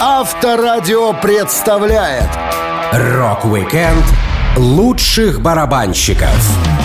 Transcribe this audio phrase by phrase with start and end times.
[0.00, 2.28] Авторадио представляет
[2.92, 4.04] Rock-Weekend
[4.56, 6.83] лучших барабанщиков.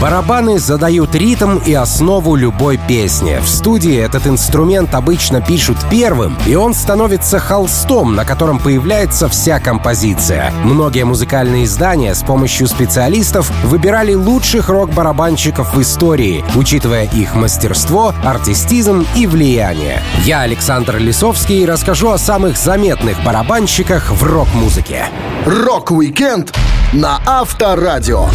[0.00, 3.38] Барабаны задают ритм и основу любой песни.
[3.42, 9.60] В студии этот инструмент обычно пишут первым, и он становится холстом, на котором появляется вся
[9.60, 10.52] композиция.
[10.64, 19.06] Многие музыкальные издания с помощью специалистов выбирали лучших рок-барабанщиков в истории, учитывая их мастерство, артистизм
[19.14, 20.00] и влияние.
[20.24, 25.04] Я, Александр Лисовский, расскажу о самых заметных барабанщиках в рок-музыке.
[25.44, 26.54] Rock-Weekend
[26.94, 28.28] на Авторадио.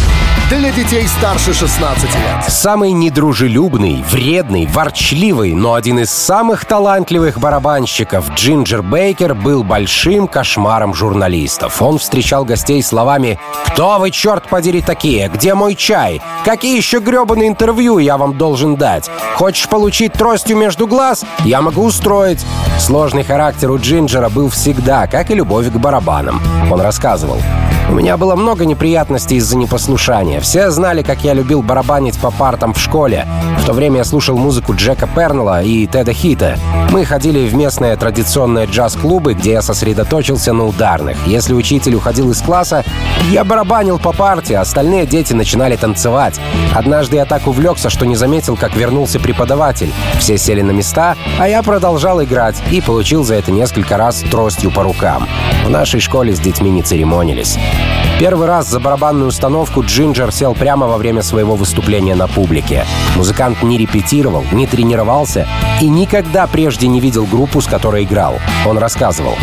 [0.48, 2.44] Для детей старше 16 лет.
[2.46, 10.94] Самый недружелюбный, вредный, ворчливый, но один из самых талантливых барабанщиков Джинджер Бейкер был большим кошмаром
[10.94, 11.82] журналистов.
[11.82, 15.28] Он встречал гостей словами «Кто вы, черт подери, такие?
[15.28, 16.22] Где мой чай?
[16.44, 19.10] Какие еще гребаные интервью я вам должен дать?
[19.34, 21.24] Хочешь получить тростью между глаз?
[21.40, 22.46] Я могу устроить».
[22.78, 26.40] Сложный характер у Джинджера был всегда, как и любовь к барабанам.
[26.70, 27.40] Он рассказывал.
[27.88, 30.40] У меня было много неприятностей из-за непослушания.
[30.40, 33.26] Все знали, как я любил барабанить по партам в школе.
[33.58, 36.58] В то время я слушал музыку Джека Пернелла и Теда Хита.
[36.90, 41.16] Мы ходили в местные традиционные джаз-клубы, где я сосредоточился на ударных.
[41.26, 42.84] Если учитель уходил из класса,
[43.30, 46.40] я барабанил по парте, а остальные дети начинали танцевать.
[46.74, 49.92] Однажды я так увлекся, что не заметил, как вернулся преподаватель.
[50.18, 54.70] Все сели на места, а я продолжал играть и получил за это несколько раз тростью
[54.70, 55.26] по рукам.
[55.64, 57.58] В нашей школе с детьми не церемонились.
[57.76, 58.15] Bye.
[58.18, 62.86] Первый раз за барабанную установку Джинджер сел прямо во время своего выступления на публике.
[63.14, 65.46] Музыкант не репетировал, не тренировался
[65.82, 68.38] и никогда прежде не видел группу, с которой играл.
[68.66, 69.34] Он рассказывал.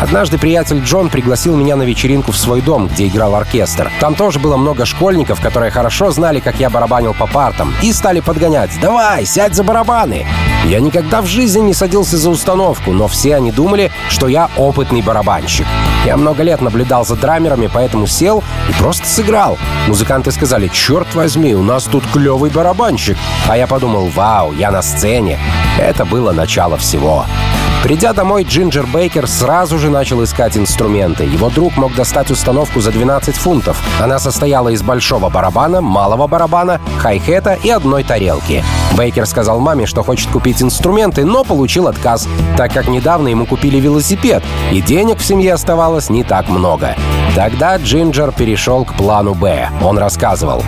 [0.00, 3.90] Однажды приятель Джон пригласил меня на вечеринку в свой дом, где играл оркестр.
[4.00, 8.20] Там тоже было много школьников, которые хорошо знали, как я барабанил по партам, и стали
[8.20, 10.26] подгонять «Давай, сядь за барабаны!»
[10.66, 15.02] Я никогда в жизни не садился за установку, но все они думали, что я опытный
[15.02, 15.66] барабанщик.
[16.04, 19.58] Я много лет наблюдал за драмерами, поэтому сел и просто сыграл.
[19.86, 23.16] Музыканты сказали, черт возьми, у нас тут клевый барабанщик.
[23.48, 25.38] А я подумал, вау, я на сцене.
[25.78, 27.24] Это было начало всего.
[27.82, 31.24] Придя домой, Джинджер Бейкер сразу же начал искать инструменты.
[31.24, 33.80] Его друг мог достать установку за 12 фунтов.
[34.02, 38.64] Она состояла из большого барабана, малого барабана, хай-хета и одной тарелки.
[38.96, 43.78] Бейкер сказал маме, что хочет купить инструменты, но получил отказ, так как недавно ему купили
[43.78, 44.42] велосипед,
[44.72, 46.96] и денег в семье оставалось не так много.
[47.36, 49.70] Тогда Джинджер перешел к плану «Б».
[49.82, 50.64] Он рассказывал.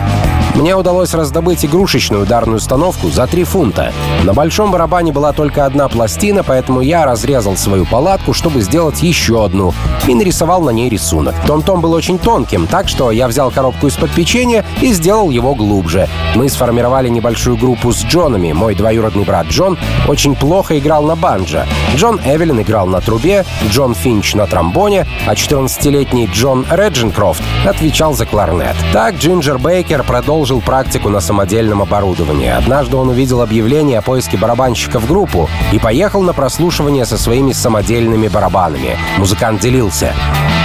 [0.55, 3.93] Мне удалось раздобыть игрушечную ударную установку за 3 фунта.
[4.23, 9.43] На большом барабане была только одна пластина, поэтому я разрезал свою палатку, чтобы сделать еще
[9.43, 9.73] одну,
[10.07, 11.35] и нарисовал на ней рисунок.
[11.47, 16.07] Том-том был очень тонким, так что я взял коробку из-под печенья и сделал его глубже.
[16.35, 18.51] Мы сформировали небольшую группу с Джонами.
[18.51, 21.65] Мой двоюродный брат Джон очень плохо играл на банджо.
[21.95, 28.25] Джон Эвелин играл на трубе, Джон Финч на тромбоне, а 14-летний Джон Реджинкрофт отвечал за
[28.25, 28.75] кларнет.
[28.93, 32.49] Так Джинджер Бейкер продолжил практику на самодельном оборудовании.
[32.49, 37.51] Однажды он увидел объявление о поиске барабанщика в группу и поехал на прослушивание со своими
[37.51, 38.97] самодельными барабанами.
[39.17, 40.13] Музыкант делился.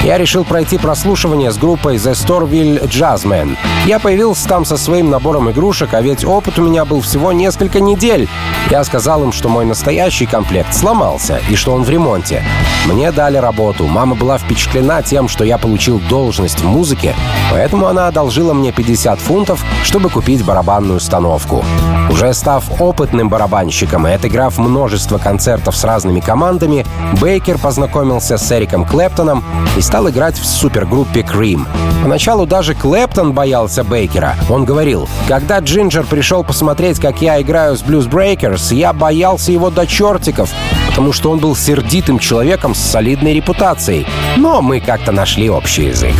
[0.02, 3.56] Я решил пройти прослушивание с группой The Storville Jazzmen.
[3.86, 7.80] Я появился там со своим набором игрушек, а ведь опыт у меня был всего несколько
[7.80, 8.28] недель.
[8.70, 12.42] Я сказал им, что мой настоящий комплект сломался и что он в ремонте.
[12.86, 13.86] Мне дали работу.
[13.86, 17.14] Мама была впечатлена тем, что я получил должность в музыке,
[17.50, 21.64] поэтому она одолжила мне 50 фунтов, чтобы купить барабанную установку.
[22.10, 26.86] Уже став опытным барабанщиком и отыграв множество концертов с разными командами,
[27.20, 29.44] Бейкер познакомился с Эриком Клэптоном
[29.76, 31.66] и стал играть в супергруппе Cream.
[32.02, 34.34] Поначалу даже Клэптон боялся Бейкера.
[34.48, 39.70] Он говорил, когда Джинджер пришел посмотреть, как я играю с Blues Breakers, я боялся его
[39.70, 40.50] до чертиков,
[40.88, 44.06] потому что он был сердитым человеком с солидной репутацией.
[44.36, 46.14] Но мы как-то нашли общий язык.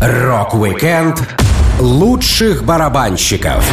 [0.00, 1.20] Rock-Weekend
[1.80, 3.64] лучших барабанщиков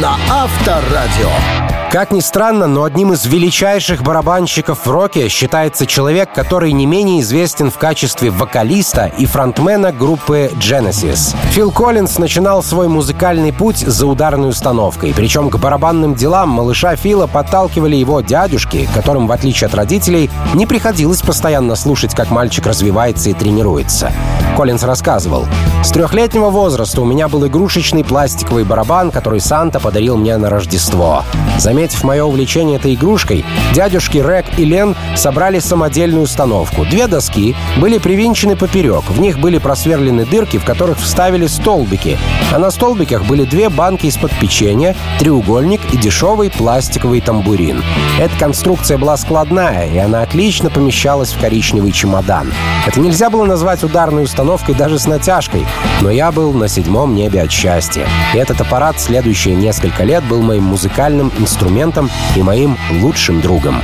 [0.00, 1.71] на Авторадио.
[1.92, 7.20] Как ни странно, но одним из величайших барабанщиков в роке считается человек, который не менее
[7.20, 11.36] известен в качестве вокалиста и фронтмена группы Genesis.
[11.50, 17.26] Фил Коллинз начинал свой музыкальный путь за ударной установкой, причем к барабанным делам малыша Фила
[17.26, 23.28] подталкивали его дядюшки, которым, в отличие от родителей, не приходилось постоянно слушать, как мальчик развивается
[23.28, 24.10] и тренируется.
[24.56, 25.46] Коллинз рассказывал,
[25.82, 31.24] С трехлетнего возраста у меня был игрушечный пластиковый барабан, который Санта подарил мне на Рождество.
[31.58, 33.44] Заметив мое увлечение этой игрушкой,
[33.74, 36.84] дядюшки Рек и Лен собрали самодельную установку.
[36.84, 39.10] Две доски были привинчены поперек.
[39.10, 42.16] В них были просверлены дырки, в которых вставили столбики.
[42.52, 47.82] А на столбиках были две банки из-под печенья, треугольник и дешевый пластиковый тамбурин.
[48.20, 52.52] Эта конструкция была складная, и она отлично помещалась в коричневый чемодан.
[52.86, 55.66] Это нельзя было назвать ударной установкой даже с натяжкой,
[56.00, 58.06] но я был на седьмом небе от счастья.
[58.34, 63.76] И этот аппарат следующие несколько лет был моим музыкальным инструментом и моим лучшим другом.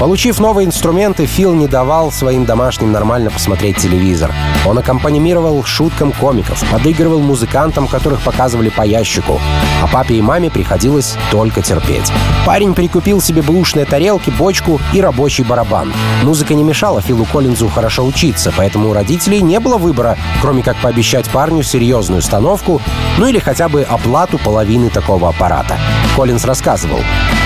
[0.00, 4.34] Получив новые инструменты, Фил не давал своим домашним нормально посмотреть телевизор.
[4.66, 9.40] Он аккомпанимировал шуткам комиков, подыгрывал музыкантам, которых показывали по ящику.
[9.82, 12.12] А папе и маме приходилось только терпеть.
[12.44, 15.92] Парень прикупил себе бэушные тарелки, бочку и рабочий барабан.
[16.22, 20.76] Музыка не мешала Филу Коллинзу хорошо учиться, поэтому у родителей не было выбора, кроме как
[20.78, 22.82] пообещать парню серьезную установку,
[23.16, 25.78] ну или хотя бы оплату половины такого аппарата.
[26.16, 26.98] Коллинз рассказывал.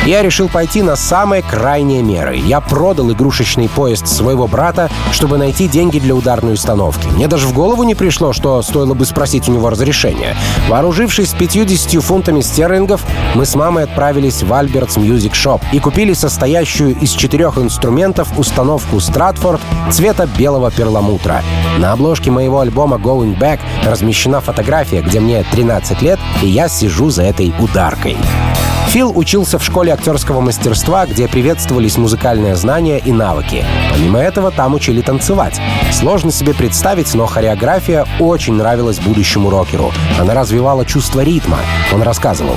[0.09, 2.39] «Я решил пойти на самые крайние меры.
[2.39, 7.09] Я продал игрушечный поезд своего брата, чтобы найти деньги для ударной установки.
[7.09, 10.35] Мне даже в голову не пришло, что стоило бы спросить у него разрешения.
[10.67, 13.03] Вооружившись 50 фунтами стерлингов,
[13.35, 19.01] мы с мамой отправились в Альбертс Music Shop и купили состоящую из четырех инструментов установку
[19.01, 19.61] Стратфорд
[19.93, 21.43] цвета белого перламутра.
[21.77, 27.11] На обложке моего альбома Going Back размещена фотография, где мне 13 лет, и я сижу
[27.11, 28.17] за этой ударкой.
[28.89, 33.63] Фил учился в школе актерского мастерства, где приветствовались музыкальные знания и навыки.
[33.91, 35.61] Помимо этого, там учили танцевать.
[35.93, 39.93] Сложно себе представить, но хореография очень нравилась будущему рокеру.
[40.19, 41.59] Она развивала чувство ритма.
[41.93, 42.57] Он рассказывал.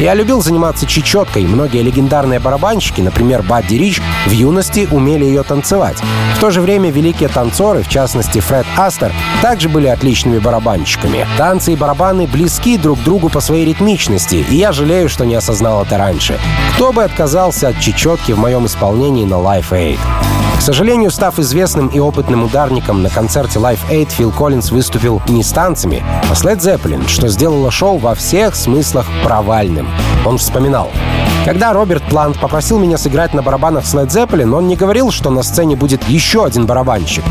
[0.00, 1.46] «Я любил заниматься чечеткой.
[1.46, 5.96] Многие легендарные барабанщики, например, Бадди Рич, в юности умели ее танцевать.
[6.36, 9.10] В то же время великие танцоры, в частности Фред Астер,
[9.40, 11.26] также были отличными барабанщиками.
[11.38, 15.82] Танцы и барабаны близки друг другу по своей ритмичности, и я жалею, что не осознал
[15.82, 16.38] это раньше.
[16.74, 19.98] Кто бы отказался от чечетки в моем исполнении на Life Aid?
[20.58, 25.42] К сожалению, став известным и опытным ударником, на концерте Life Aid Фил Коллинз выступил не
[25.42, 29.85] с танцами, а с Led Zeppelin, что сделало шоу во всех смыслах провальным.
[30.24, 30.90] Он вспоминал.
[31.44, 35.30] Когда Роберт Плант попросил меня сыграть на барабанах с Led Zeppelin, он не говорил, что
[35.30, 37.22] на сцене будет еще один барабанщик.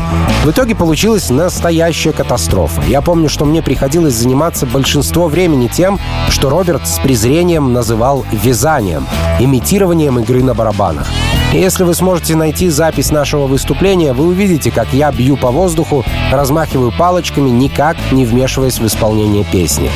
[0.42, 2.80] В итоге получилась настоящая катастрофа.
[2.88, 5.98] Я помню, что мне приходилось заниматься большинство времени тем,
[6.30, 9.06] что Роберт с презрением называл вязанием,
[9.38, 11.08] имитированием игры на барабанах.
[11.56, 16.92] Если вы сможете найти запись нашего выступления, вы увидите, как я бью по воздуху, размахиваю
[16.96, 19.90] палочками, никак не вмешиваясь в исполнение песни.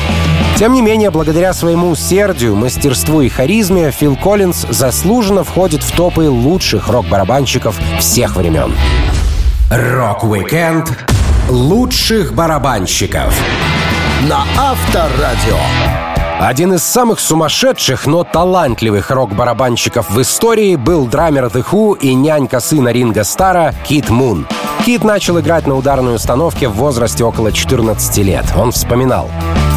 [0.57, 6.29] Тем не менее, благодаря своему усердию, мастерству и харизме, Фил Коллинз заслуженно входит в топы
[6.29, 8.73] лучших рок-барабанщиков всех времен.
[9.69, 10.91] Rock-Weekend
[11.47, 13.39] лучших барабанщиков
[14.27, 16.00] на Авторадио.
[16.41, 22.59] Один из самых сумасшедших, но талантливых рок-барабанщиков в истории был драмер The Who и нянька
[22.59, 24.47] сына Ринга Стара Кит Мун.
[24.83, 28.45] Кит начал играть на ударной установке в возрасте около 14 лет.
[28.57, 29.29] Он вспоминал.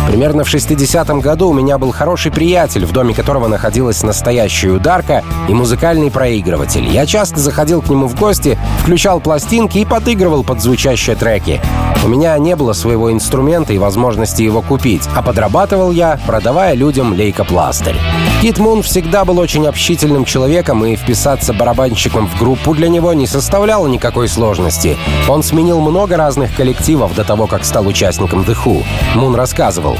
[0.06, 5.24] Примерно в 60-м году у меня был хороший приятель, в доме которого находилась настоящая ударка
[5.48, 6.86] и музыкальный проигрыватель.
[6.88, 11.60] Я часто заходил к нему в гости, включал пластинки и подыгрывал под звучащие треки.
[12.04, 17.14] У меня не было своего инструмента и возможности его купить, а подрабатывал я, продавая людям
[17.14, 17.96] лейкопластырь.
[18.42, 23.26] Кит Мун всегда был очень общительным человеком, и вписаться барабанщиком в группу для него не
[23.26, 24.98] составляло никакой сложности.
[25.30, 28.84] Он сменил много разных коллективов до того, как стал участником The Who.
[29.14, 29.93] Мун рассказывал.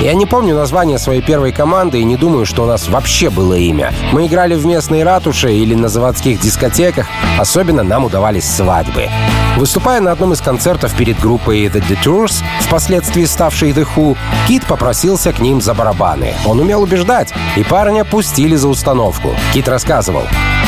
[0.00, 3.54] «Я не помню название своей первой команды и не думаю, что у нас вообще было
[3.54, 3.92] имя.
[4.12, 7.06] Мы играли в местной ратуше или на заводских дискотеках,
[7.38, 9.08] особенно нам удавались свадьбы.
[9.56, 15.32] Выступая на одном из концертов перед группой The Detours, впоследствии ставшей The Who, Кит попросился
[15.32, 16.34] к ним за барабаны.
[16.46, 19.34] Он умел убеждать, и парня пустили за установку.
[19.52, 20.22] Кит рассказывал.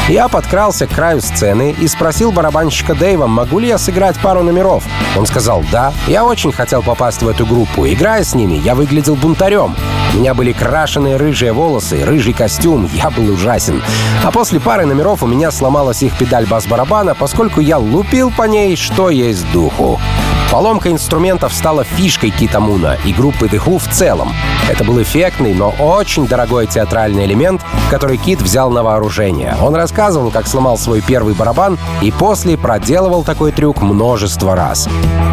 [0.08, 4.82] Я подкрался к краю сцены и спросил барабанщика Дэйва, могу ли я сыграть пару номеров.
[5.16, 5.92] Он сказал «да».
[6.08, 7.86] Я очень хотел попасть в эту группу.
[7.86, 9.74] Играя с ними, я выглядел бунтарем.
[10.14, 13.82] У меня были крашеные рыжие волосы, рыжий костюм, я был ужасен.
[14.24, 18.76] А после пары номеров у меня сломалась их педаль бас-барабана, поскольку я лупил по ней,
[18.76, 20.00] что есть духу.
[20.50, 24.32] Поломка инструментов стала фишкой Кита Муна и группы The Who в целом.
[24.68, 29.56] Это был эффектный, но очень дорогой театральный элемент, который Кит взял на вооружение.
[29.62, 34.88] Он рассказывал, как сломал свой первый барабан и после проделывал такой трюк множество раз.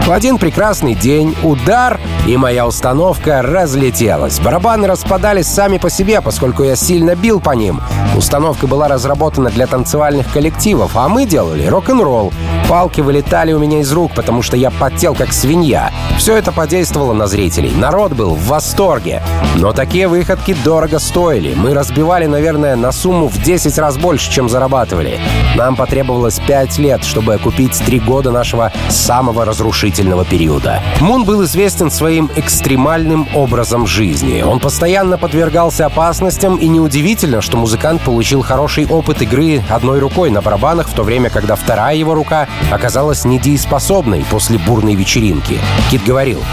[0.06, 4.40] В один прекрасный день удар, и моя установка разлетелась.
[4.40, 7.82] Барабаны распадались сами по себе, поскольку я сильно бил по ним.
[8.16, 12.32] Установка была разработана для танцевальных коллективов, а мы делали рок-н-ролл.
[12.70, 15.92] Палки вылетали у меня из рук, потому что я потел свистел как свинья.
[16.18, 17.72] Все это подействовало на зрителей.
[17.72, 19.22] Народ был в восторге.
[19.56, 21.54] Но такие выходки дорого стоили.
[21.56, 25.20] Мы разбивали, наверное, на сумму в 10 раз больше, чем зарабатывали.
[25.56, 30.82] Нам потребовалось 5 лет, чтобы окупить 3 года нашего самого разрушительного периода.
[31.00, 34.42] Мун был известен своим экстремальным образом жизни.
[34.42, 40.42] Он постоянно подвергался опасностям, и неудивительно, что музыкант получил хороший опыт игры одной рукой на
[40.42, 45.60] барабанах, в то время, когда вторая его рука оказалась недееспособной после бурной вечеринки.
[45.89, 46.44] Кит говорил,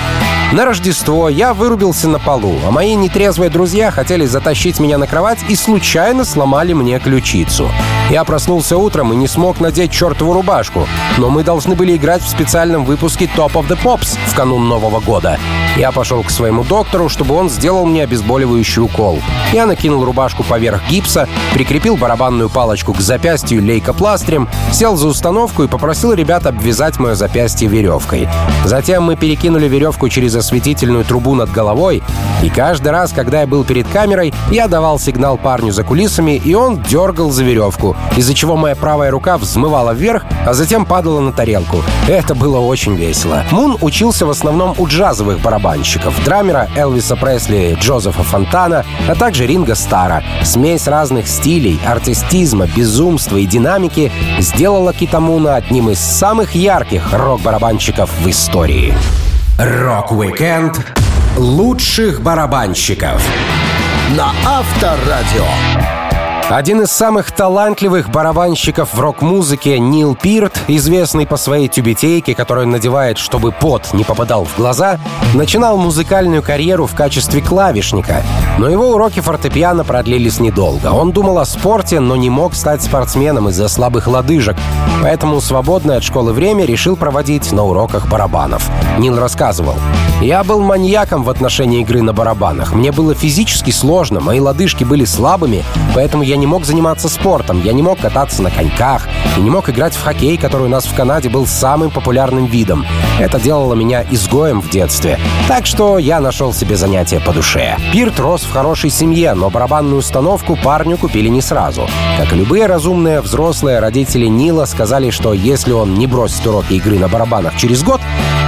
[0.52, 5.40] на Рождество я вырубился на полу, а мои нетрезвые друзья хотели затащить меня на кровать
[5.48, 7.68] и случайно сломали мне ключицу.
[8.08, 10.86] Я проснулся утром и не смог надеть чертову рубашку,
[11.18, 15.00] но мы должны были играть в специальном выпуске Top of the Pops в канун Нового
[15.00, 15.40] года.
[15.76, 19.20] Я пошел к своему доктору, чтобы он сделал мне обезболивающий укол.
[19.52, 25.68] Я накинул рубашку поверх гипса, прикрепил барабанную палочку к запястью лейкопластырем, сел за установку и
[25.68, 28.28] попросил ребят обвязать мое запястье веревкой.
[28.64, 32.02] Затем мы перекинули веревку через осветительную трубу над головой,
[32.42, 36.54] и каждый раз, когда я был перед камерой, я давал сигнал парню за кулисами, и
[36.54, 41.32] он дергал за веревку, из-за чего моя правая рука взмывала вверх, а затем падала на
[41.32, 41.82] тарелку.
[42.08, 43.44] Это было очень весело.
[43.50, 49.74] Мун учился в основном у джазовых барабанщиков, драмера Элвиса Пресли, Джозефа Фонтана, а также Ринга
[49.74, 50.22] Стара.
[50.42, 58.10] Смесь разных стилей, артистизма, безумства и динамики сделала Кита Муна одним из самых ярких рок-барабанщиков
[58.24, 58.94] в истории.
[59.58, 60.80] Rock-Weekend
[61.36, 63.22] лучших барабанщиков
[64.16, 66.03] на Авторадио.
[66.50, 73.16] Один из самых талантливых барабанщиков в рок-музыке Нил Пирт, известный по своей тюбетейке, которую надевает,
[73.16, 75.00] чтобы пот не попадал в глаза,
[75.32, 78.22] начинал музыкальную карьеру в качестве клавишника.
[78.58, 80.88] Но его уроки фортепиано продлились недолго.
[80.88, 84.56] Он думал о спорте, но не мог стать спортсменом из-за слабых лодыжек.
[85.02, 88.68] Поэтому свободное от школы время решил проводить на уроках барабанов.
[88.98, 89.76] Нил рассказывал.
[90.20, 92.72] «Я был маньяком в отношении игры на барабанах.
[92.74, 97.72] Мне было физически сложно, мои лодыжки были слабыми, поэтому я не мог заниматься спортом, я
[97.72, 100.94] не мог кататься на коньках и не мог играть в хоккей, который у нас в
[100.94, 102.86] Канаде был самым популярным видом.
[103.18, 105.18] Это делало меня изгоем в детстве.
[105.48, 107.76] Так что я нашел себе занятие по душе.
[107.92, 111.88] Пирт рос в хорошей семье, но барабанную установку парню купили не сразу.
[112.18, 116.98] Как и любые разумные взрослые, родители Нила сказали, что если он не бросит уроки игры
[116.98, 118.00] на барабанах через год,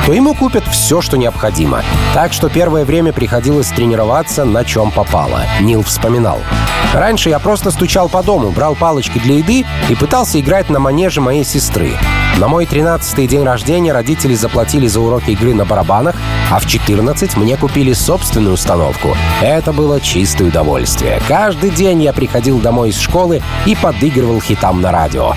[0.07, 1.83] то ему купят все, что необходимо.
[2.15, 5.41] Так что первое время приходилось тренироваться на чем попало.
[5.61, 6.39] Нил вспоминал.
[6.93, 11.21] Раньше я просто стучал по дому, брал палочки для еды и пытался играть на манеже
[11.21, 11.93] моей сестры.
[12.39, 16.17] На мой 13-й день рождения родители заплатили за уроки игры на барабанах,
[16.51, 19.15] а в 14 мне купили собственную установку.
[19.43, 21.21] Это было чистое удовольствие.
[21.29, 25.35] Каждый день я приходил домой из школы и подыгрывал хитам на радио.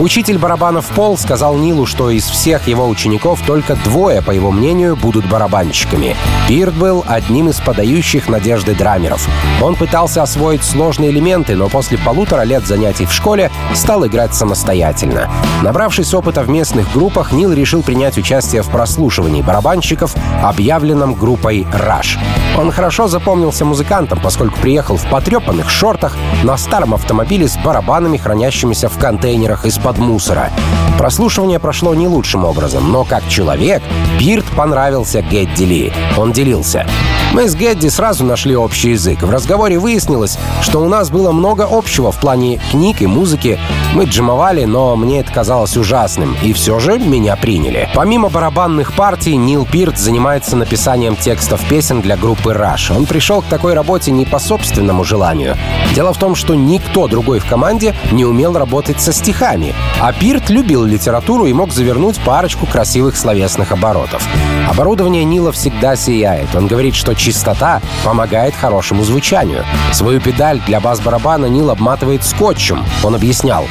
[0.00, 4.94] Учитель барабанов Пол сказал Нилу, что из всех его учеников только двое, по его мнению,
[4.94, 6.14] будут барабанщиками.
[6.46, 9.28] Пирт был одним из подающих надежды драмеров.
[9.60, 15.28] Он пытался освоить сложные элементы, но после полутора лет занятий в школе стал играть самостоятельно.
[15.62, 20.14] Набравшись опыта в местных группах, Нил решил принять участие в прослушивании барабанщиков,
[20.44, 22.18] объявленном группой «Раш».
[22.56, 28.88] Он хорошо запомнился музыкантом, поскольку приехал в потрепанных шортах на старом автомобиле с барабанами, хранящимися
[28.88, 30.50] в контейнерах из-под из-под мусора.
[30.98, 33.82] Прослушивание прошло не лучшим образом, но как человек
[34.18, 35.92] Пирт понравился Гэдди Ли.
[36.16, 36.86] Он делился.
[37.32, 39.22] Мы с Гэдди сразу нашли общий язык.
[39.22, 43.60] В разговоре выяснилось, что у нас было много общего в плане книг и музыки.
[43.94, 46.36] Мы джимовали, но мне это казалось ужасным.
[46.42, 47.88] И все же меня приняли.
[47.94, 52.96] Помимо барабанных партий, Нил Пирт занимается написанием текстов песен для группы Rush.
[52.96, 55.56] Он пришел к такой работе не по собственному желанию.
[55.94, 59.74] Дело в том, что никто другой в команде не умел работать со стихами.
[60.00, 64.26] А Пирт любил литературу и мог завернуть парочку красивых словесных оборотов.
[64.68, 66.54] Оборудование Нила всегда сияет.
[66.54, 69.64] Он говорит, что чистота помогает хорошему звучанию.
[69.92, 72.84] Свою педаль для бас-барабана Нил обматывает скотчем.
[73.02, 73.66] Он объяснял.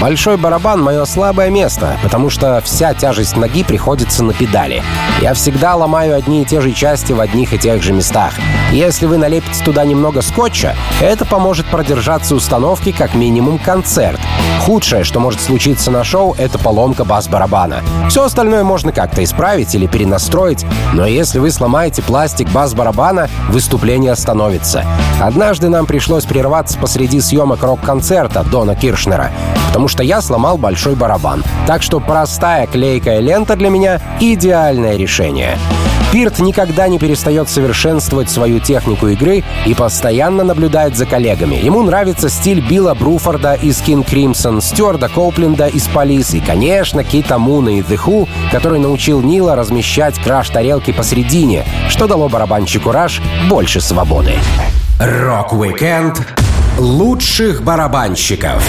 [0.00, 4.82] Большой барабан— мое слабое место, потому что вся тяжесть ноги приходится на педали.
[5.20, 8.32] Я всегда ломаю одни и те же части в одних и тех же местах.
[8.72, 14.18] Если вы налепите туда немного скотча, это поможет продержаться установки как минимум концерт.
[14.60, 17.82] Худшее, что может случиться на шоу, это поломка бас-барабана.
[18.08, 20.64] Все остальное можно как-то исправить или перенастроить,
[20.94, 24.86] но если вы сломаете пластик бас-барабана, выступление остановится.
[25.20, 29.30] Однажды нам пришлось прерваться посреди съемок рок-концерта Дона Киршнера,
[29.68, 31.42] потому что я сломал большой барабан.
[31.66, 35.58] Так что простая клейкая лента для меня— идеальное решение.
[36.12, 41.54] Пирт никогда не перестает совершенствовать свою технику игры и постоянно наблюдает за коллегами.
[41.54, 47.38] Ему нравится стиль Билла Бруфорда из King Crimson, Стюарта Коупленда из Police и, конечно, Кита
[47.38, 53.80] Муна из The Who, который научил Нила размещать краш-тарелки посередине, что дало барабанщику Rush больше
[53.80, 54.34] свободы.
[54.98, 56.26] Rock-Weekend
[56.78, 58.68] лучших барабанщиков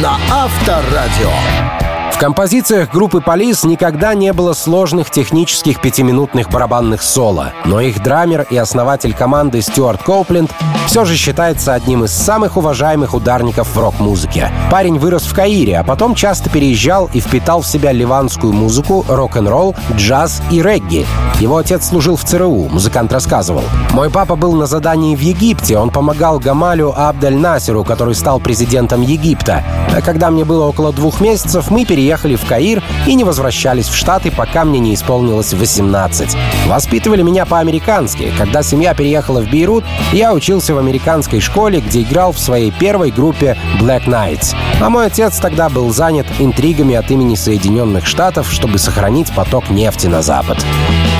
[0.00, 1.83] на Авторадио.
[2.14, 8.46] В композициях группы Полис никогда не было сложных технических пятиминутных барабанных соло, но их драмер
[8.48, 10.52] и основатель команды Стюарт Коупленд
[10.86, 14.48] все же считается одним из самых уважаемых ударников в рок-музыке.
[14.70, 19.74] Парень вырос в Каире, а потом часто переезжал и впитал в себя ливанскую музыку, рок-н-ролл,
[19.96, 21.04] джаз и регги.
[21.40, 23.64] Его отец служил в ЦРУ, музыкант рассказывал.
[23.90, 29.02] «Мой папа был на задании в Египте, он помогал Гамалю Абдель Насеру, который стал президентом
[29.02, 29.64] Египта.
[29.92, 33.88] А когда мне было около двух месяцев, мы переехали переехали в Каир и не возвращались
[33.88, 36.36] в Штаты, пока мне не исполнилось 18.
[36.66, 38.30] Воспитывали меня по-американски.
[38.36, 43.10] Когда семья переехала в Бейрут, я учился в американской школе, где играл в своей первой
[43.10, 44.54] группе Black Knights.
[44.82, 50.06] А мой отец тогда был занят интригами от имени Соединенных Штатов, чтобы сохранить поток нефти
[50.06, 50.58] на Запад.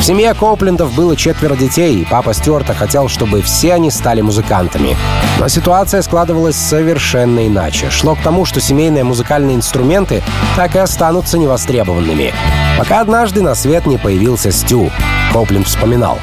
[0.01, 4.99] В семье Коплендов было четверо детей, и папа Стюарта хотел, чтобы все они стали музыкантами.
[5.41, 7.89] Но ситуация складывалась совершенно иначе.
[7.89, 10.23] Шло к тому, что семейные музыкальные инструменты
[10.57, 12.33] так и останутся невостребованными.
[12.79, 14.91] Пока однажды на свет не появился Стю.
[15.33, 16.19] Коплин вспоминал.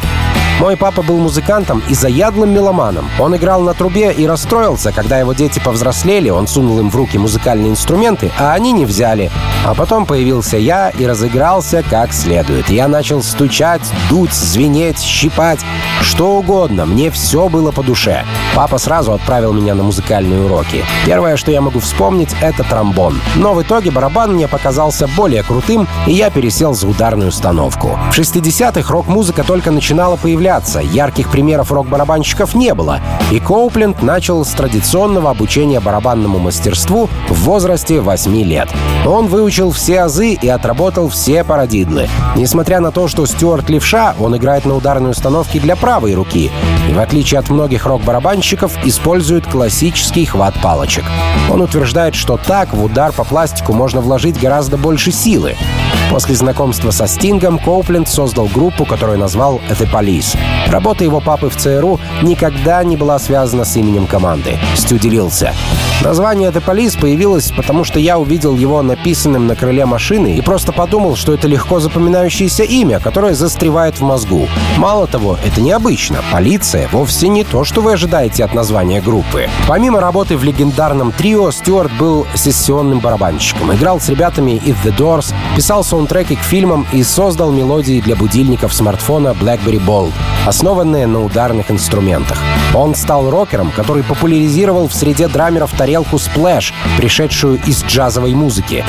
[0.61, 3.09] Мой папа был музыкантом и заядлым меломаном.
[3.19, 7.17] Он играл на трубе и расстроился, когда его дети повзрослели, он сунул им в руки
[7.17, 9.31] музыкальные инструменты, а они не взяли.
[9.65, 12.69] А потом появился я и разыгрался как следует.
[12.69, 15.61] Я начал стучать, дуть, звенеть, щипать,
[16.03, 16.85] что угодно.
[16.85, 18.23] Мне все было по душе.
[18.55, 20.85] Папа сразу отправил меня на музыкальные уроки.
[21.07, 23.19] Первое, что я могу вспомнить, это тромбон.
[23.35, 27.97] Но в итоге барабан мне показался более крутым, и я пересел за ударную установку.
[28.11, 30.79] В 60-х рок-музыка только начинала появляться появляться.
[30.79, 32.99] Ярких примеров рок-барабанщиков не было.
[33.31, 38.69] И Коупленд начал с традиционного обучения барабанному мастерству в возрасте 8 лет.
[39.05, 42.09] Он выучил все азы и отработал все парадидлы.
[42.35, 46.51] Несмотря на то, что Стюарт левша, он играет на ударной установке для правой руки.
[46.89, 51.05] И в отличие от многих рок-барабанщиков, использует классический хват палочек.
[51.49, 55.55] Он утверждает, что так в удар по пластику можно вложить гораздо больше силы.
[56.11, 60.37] После знакомства со Стингом Коупленд создал группу, которую назвал «The Police».
[60.67, 64.59] Работа его папы в ЦРУ никогда не была связана с именем команды.
[64.75, 65.53] Стю делился.
[66.03, 70.73] Название «The Police» появилось, потому что я увидел его написанным на крыле машины и просто
[70.73, 74.47] подумал, что это легко запоминающееся имя, которое застревает в мозгу.
[74.77, 76.17] Мало того, это необычно.
[76.31, 79.47] Полиция вовсе не то, что вы ожидаете от названия группы.
[79.67, 83.71] Помимо работы в легендарном трио, Стюарт был сессионным барабанщиком.
[83.73, 88.73] Играл с ребятами из The Doors, писал саундтреки к фильмам и создал мелодии для будильников
[88.73, 90.13] смартфона BlackBerry Bold
[90.45, 92.37] основанные на ударных инструментах.
[92.73, 98.83] Он стал рокером, который популяризировал в среде драмеров тарелку сплэш, пришедшую из джазовой музыки.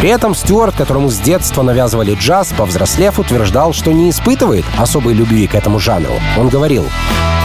[0.00, 5.46] При этом Стюарт, которому с детства навязывали джаз, повзрослев, утверждал, что не испытывает особой любви
[5.46, 6.14] к этому жанру.
[6.38, 6.84] Он говорил,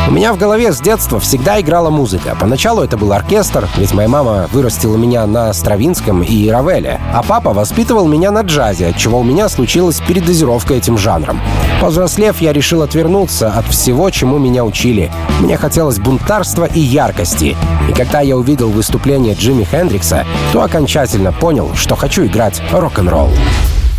[0.07, 2.35] у меня в голове с детства всегда играла музыка.
[2.39, 7.53] Поначалу это был оркестр, ведь моя мама вырастила меня на Стравинском и Равеле, а папа
[7.53, 11.41] воспитывал меня на джазе, от чего у меня случилась передозировка этим жанром.
[11.81, 15.11] Повзрослев, я решил отвернуться от всего, чему меня учили.
[15.39, 17.57] Мне хотелось бунтарства и яркости.
[17.89, 23.31] И когда я увидел выступление Джимми Хендрикса, то окончательно понял, что хочу играть рок-н-ролл.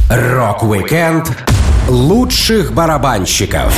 [0.09, 1.37] Рок-викенд
[1.89, 3.77] лучших барабанщиков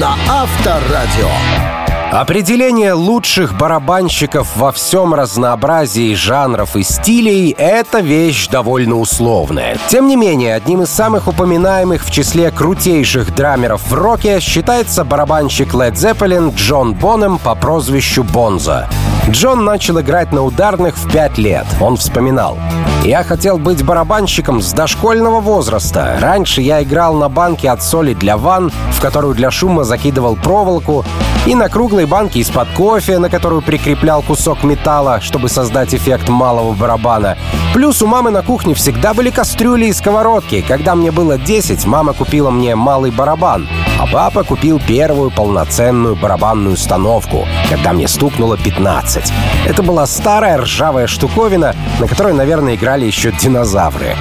[0.00, 1.81] на Авторадио.
[2.12, 9.78] Определение лучших барабанщиков во всем разнообразии жанров и стилей— это вещь довольно условная.
[9.88, 15.72] Тем не менее, одним из самых упоминаемых в числе крутейших драмеров в роке считается барабанщик
[15.72, 18.90] Led Zeppelin Джон Бонем по прозвищу Бонза.
[19.30, 21.66] Джон начал играть на ударных в пять лет.
[21.80, 22.58] Он вспоминал.
[23.04, 26.18] «Я хотел быть барабанщиком с дошкольного возраста.
[26.20, 31.04] Раньше я играл на банке от соли для ванн, в которую для шума закидывал проволоку,
[31.46, 36.72] и на круглой банке из-под кофе, на которую прикреплял кусок металла, чтобы создать эффект малого
[36.72, 37.36] барабана.
[37.74, 40.64] Плюс у мамы на кухне всегда были кастрюли и сковородки.
[40.66, 43.68] Когда мне было 10, мама купила мне малый барабан.
[44.02, 49.32] А папа купил первую полноценную барабанную установку, когда мне стукнуло 15.
[49.64, 54.16] Это была старая ржавая штуковина, на которой, наверное, играли еще динозавры.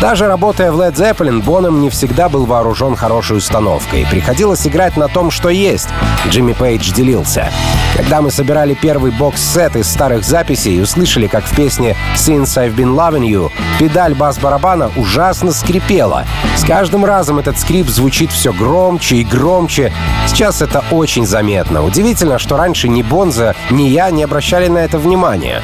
[0.00, 4.06] Даже работая в Led Zeppelin, Боном не всегда был вооружен хорошей установкой.
[4.08, 5.88] Приходилось играть на том, что есть.
[6.28, 7.50] Джимми Пейдж делился.
[7.96, 12.76] Когда мы собирали первый бокс-сет из старых записей и услышали, как в песне «Since I've
[12.76, 16.24] Been Loving You» педаль бас-барабана ужасно скрипела.
[16.56, 19.92] С каждым разом этот скрип звучит все громче и громче.
[20.26, 21.82] Сейчас это очень заметно.
[21.82, 25.62] Удивительно, что раньше ни Бонза, ни я не обращали на это внимания.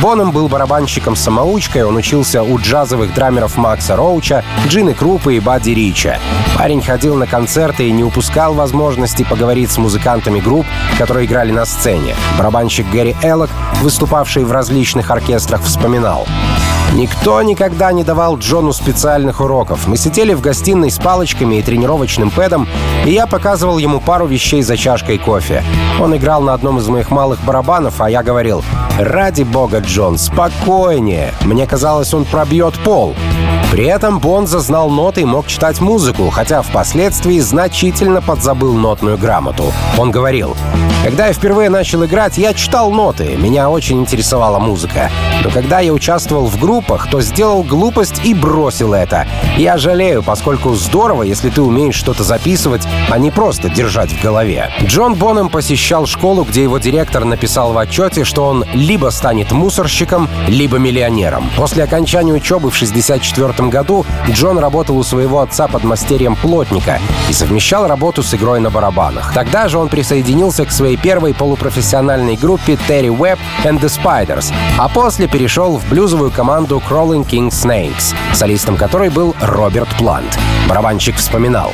[0.00, 6.18] Боном был барабанщиком-самоучкой, он учился у джазовых драмеров Макса Роуча, Джины Крупы и Бадди Рича.
[6.56, 10.66] Парень ходил на концерты и не упускал возможности поговорить с музыкантами групп,
[10.98, 12.14] которые играли на сцене.
[12.38, 13.50] Барабанщик Гэри Эллок,
[13.82, 16.26] выступавший в различных оркестрах, вспоминал.
[16.94, 19.86] Никто никогда не давал Джону специальных уроков.
[19.86, 22.66] Мы сидели в гостиной с палочками и тренировочным пэдом,
[23.04, 25.62] и я показывал ему пару вещей за чашкой кофе.
[26.00, 28.64] Он играл на одном из моих малых барабанов, а я говорил,
[28.98, 33.14] «Ради бога, Джон, спокойнее!» Мне казалось, он пробьет пол.
[33.76, 39.72] При этом Бонза знал ноты и мог читать музыку, хотя впоследствии значительно подзабыл нотную грамоту.
[39.98, 40.56] Он говорил,
[41.04, 45.10] «Когда я впервые начал играть, я читал ноты, меня очень интересовала музыка.
[45.44, 49.26] Но когда я участвовал в группах, то сделал глупость и бросил это.
[49.58, 54.70] Я жалею, поскольку здорово, если ты умеешь что-то записывать, а не просто держать в голове».
[54.84, 60.30] Джон Бонем посещал школу, где его директор написал в отчете, что он либо станет мусорщиком,
[60.48, 61.50] либо миллионером.
[61.56, 63.35] После окончания учебы в 64
[63.70, 68.70] году Джон работал у своего отца под мастерьем плотника и совмещал работу с игрой на
[68.70, 69.32] барабанах.
[69.34, 74.88] Тогда же он присоединился к своей первой полупрофессиональной группе Terry Webb and the Spiders, а
[74.88, 80.38] после перешел в блюзовую команду Crawling King Snakes, солистом которой был Роберт Плант.
[80.68, 81.72] Барабанщик вспоминал.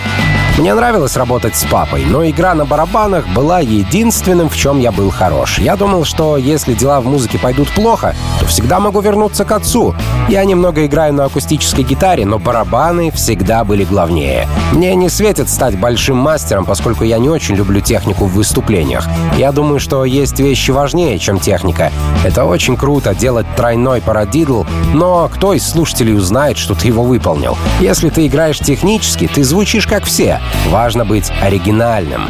[0.59, 5.11] Мне нравилось работать с папой, но игра на барабанах была единственным, в чем я был
[5.11, 5.59] хорош.
[5.59, 9.95] Я думал, что если дела в музыке пойдут плохо, то всегда могу вернуться к отцу.
[10.29, 14.49] Я немного играю на акустической гитаре, но барабаны всегда были главнее.
[14.73, 19.07] Мне не светит стать большим мастером, поскольку я не очень люблю технику в выступлениях.
[19.37, 21.93] Я думаю, что есть вещи важнее, чем техника.
[22.25, 27.59] Это очень круто делать тройной парадидл, но кто из слушателей узнает, что ты его выполнил?
[27.81, 30.41] Если ты играешь технически, ты звучишь как все.
[30.71, 32.29] Важно быть оригинальным.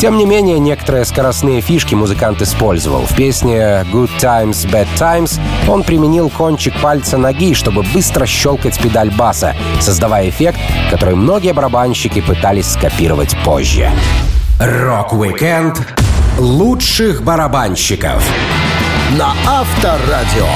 [0.00, 3.02] Тем не менее, некоторые скоростные фишки музыкант использовал.
[3.02, 9.10] В песне «Good Times, Bad Times» он применил кончик пальца ноги, чтобы быстро щелкать педаль
[9.10, 10.58] баса, создавая эффект,
[10.90, 13.90] который многие барабанщики пытались скопировать позже.
[14.58, 15.80] Рок-викенд
[16.38, 18.22] лучших барабанщиков
[19.18, 20.46] на Авторадио.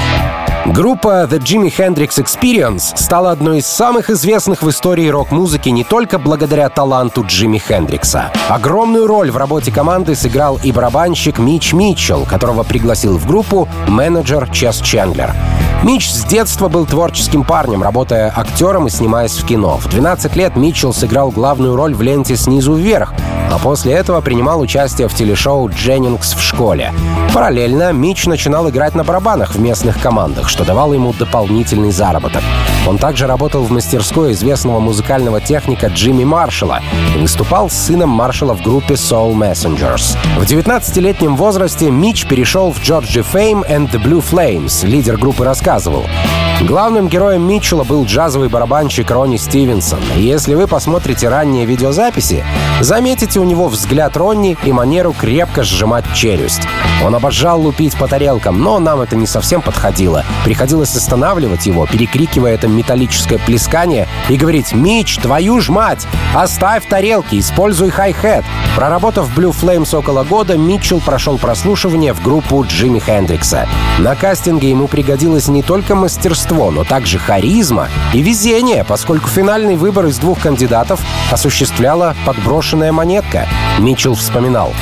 [0.66, 6.18] Группа The Jimi Hendrix Experience стала одной из самых известных в истории рок-музыки не только
[6.18, 8.30] благодаря таланту Джимми Хендрикса.
[8.48, 14.48] Огромную роль в работе команды сыграл и барабанщик Мич Митчелл, которого пригласил в группу менеджер
[14.50, 15.34] Чес Чендлер.
[15.84, 19.76] Мич с детства был творческим парнем, работая актером и снимаясь в кино.
[19.76, 23.14] В 12 лет Митчелл сыграл главную роль в ленте «Снизу вверх»,
[23.50, 26.92] а после этого принимал участие в телешоу «Дженнингс в школе».
[27.32, 32.42] Параллельно Мич начинал играть на барабанах в местных командах, что давало ему дополнительный заработок.
[32.86, 36.80] Он также работал в мастерской известного музыкального техника Джимми Маршалла
[37.14, 40.16] и выступал с сыном Маршалла в группе Soul Messengers.
[40.38, 46.47] В 19-летнем возрасте Мич перешел в Georgia Fame and the Blue Flames, лидер группы рассказывал.
[46.60, 50.00] Главным героем Митчелла был джазовый барабанщик Ронни Стивенсон.
[50.16, 52.44] Если вы посмотрите ранние видеозаписи,
[52.80, 56.62] заметите у него взгляд Ронни и манеру крепко сжимать челюсть.
[57.04, 60.24] Он обожал лупить по тарелкам, но нам это не совсем подходило.
[60.44, 66.08] Приходилось останавливать его, перекрикивая это металлическое плескание и говорить «Мич, твою ж мать!
[66.34, 68.44] Оставь тарелки, используй хай-хет!»
[68.74, 73.68] Проработав Blue Flames около года, Митчелл прошел прослушивание в группу Джимми Хендрикса.
[73.98, 80.06] На кастинге ему пригодилось не только мастерство, но также харизма и везение, поскольку финальный выбор
[80.06, 83.46] из двух кандидатов осуществляла подброшенная монетка.
[83.78, 84.72] Митчелл вспоминал.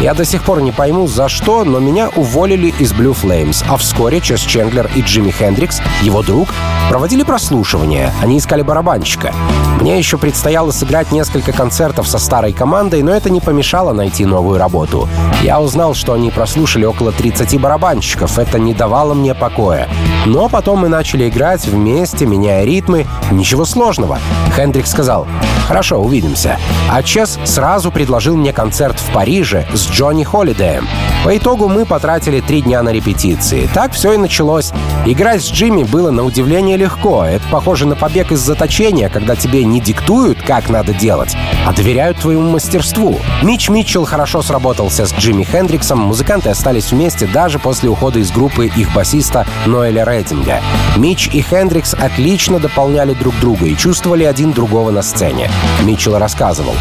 [0.00, 3.76] Я до сих пор не пойму, за что, но меня уволили из Blue Flames, а
[3.76, 6.48] вскоре Чес Чендлер и Джимми Хендрикс, его друг,
[6.90, 8.12] проводили прослушивание.
[8.20, 9.32] Они искали барабанщика.
[9.80, 14.58] Мне еще предстояло сыграть несколько концертов со старой командой, но это не помешало найти новую
[14.58, 15.08] работу.
[15.42, 18.38] Я узнал, что они прослушали около 30 барабанщиков.
[18.38, 19.88] Это не давало мне покоя.
[20.26, 23.06] Но потом мы начали играть вместе, меняя ритмы.
[23.30, 24.18] Ничего сложного.
[24.56, 25.26] Хендрикс сказал,
[25.66, 26.58] «Хорошо, увидимся».
[26.90, 31.13] А Чес сразу предложил мне концерт в Париже с Джонни Холидеем.
[31.24, 33.66] По итогу мы потратили три дня на репетиции.
[33.72, 34.72] Так все и началось.
[35.06, 37.24] Играть с Джимми было на удивление легко.
[37.24, 41.34] Это похоже на побег из заточения, когда тебе не диктуют, как надо делать,
[41.66, 43.18] а доверяют твоему мастерству.
[43.42, 48.66] Мич Митчелл хорошо сработался с Джимми Хендриксом, музыканты остались вместе даже после ухода из группы
[48.66, 50.60] их басиста Ноэля Рейдинга.
[50.98, 55.50] Мич и Хендрикс отлично дополняли друг друга и чувствовали один другого на сцене.
[55.84, 56.74] Митчелл рассказывал.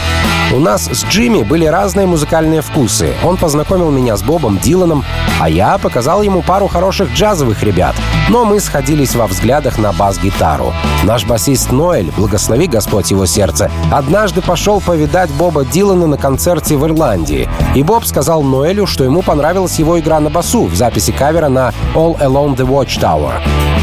[0.54, 3.14] «У нас с Джимми были разные музыкальные вкусы.
[3.24, 5.06] Он познакомил меня с Бобом Диланом,
[5.40, 7.96] а я показал ему пару хороших джазовых ребят.
[8.30, 10.74] Но мы сходились во взглядах на бас-гитару.
[11.04, 16.86] Наш басист Ноэль, благослови Господь его сердце, однажды пошел повидать Боба Дилана на концерте в
[16.86, 17.50] Ирландии.
[17.76, 21.74] И Боб сказал Ноэлю, что ему понравилась его игра на басу в записи кавера на
[21.94, 23.34] «All Along the Watchtower».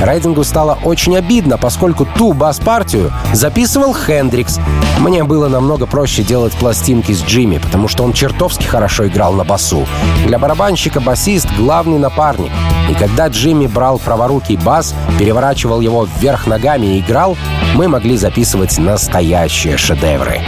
[0.00, 4.58] Рейдингу стало очень обидно, поскольку ту бас-партию записывал Хендрикс.
[4.98, 9.44] Мне было намного проще делать пластинки с Джимми, потому что он чертовски хорошо играл на
[9.44, 9.86] басу.
[10.26, 12.50] Для барабанщика басист— главный напарник.
[12.90, 17.36] И когда Джимми брал праворукий бас, переворачивал его вверх ногами и играл,
[17.74, 20.40] мы могли записывать настоящие шедевры.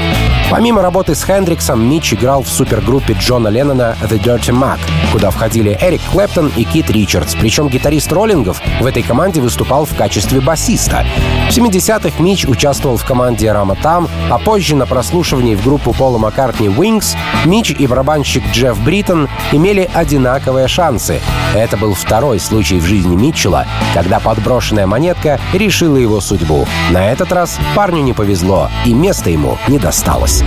[0.49, 4.79] Помимо работы с Хендриксом, Митч играл в супергруппе Джона Леннона The Dirty Mac,
[5.11, 7.35] куда входили Эрик Клэптон и Кит Ричардс.
[7.35, 11.07] Причем гитарист Роллингов в этой команде выступал в качестве басиста.
[11.49, 16.69] В 70-х Митч участвовал в команде Ramatam, а позже на прослушивании в группу Пола Маккартни
[16.69, 21.21] Wings Митч и барабанщик Джефф Бриттон имели одинаковые шансы.
[21.55, 26.52] Это был второй случай в жизни Митчелла, когда подброшенная монетка решила его судьбу.
[26.91, 30.43] На этот раз парню не повезло, и места ему не досталось.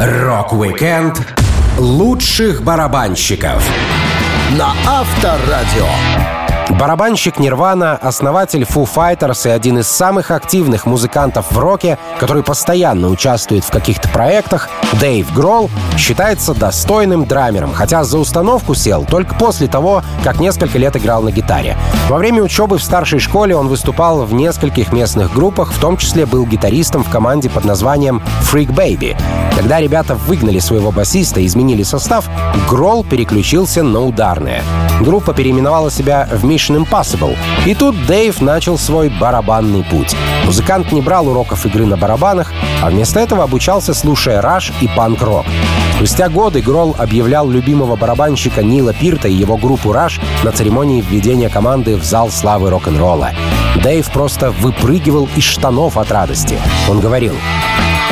[0.00, 1.20] Рок-викенд
[1.78, 3.62] лучших барабанщиков
[4.50, 6.37] на Авторадио.
[6.70, 13.08] Барабанщик Нирвана, основатель Foo Fighters и один из самых активных музыкантов в роке, который постоянно
[13.08, 14.68] участвует в каких-то проектах,
[15.00, 20.96] Дэйв Гролл считается достойным драмером, хотя за установку сел только после того, как несколько лет
[20.96, 21.76] играл на гитаре.
[22.08, 26.26] Во время учебы в старшей школе он выступал в нескольких местных группах, в том числе
[26.26, 29.16] был гитаристом в команде под названием Freak Baby.
[29.58, 32.30] Когда ребята выгнали своего басиста и изменили состав,
[32.70, 34.62] Гролл переключился на ударные.
[35.00, 37.36] Группа переименовала себя в Mission Impossible.
[37.66, 40.14] И тут Дэйв начал свой барабанный путь.
[40.46, 45.44] Музыкант не брал уроков игры на барабанах, а вместо этого обучался, слушая раш и панк-рок.
[45.96, 51.48] Спустя годы Гролл объявлял любимого барабанщика Нила Пирта и его группу «Раш» на церемонии введения
[51.48, 53.30] команды в зал славы рок-н-ролла.
[53.82, 56.60] Дэйв просто выпрыгивал из штанов от радости.
[56.88, 57.34] Он говорил,